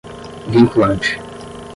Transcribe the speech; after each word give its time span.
vinculante 0.51 1.13